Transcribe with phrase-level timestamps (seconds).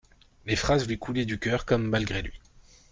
[0.47, 2.33] Les phrases lui coulaient du cœur comme malgré lui.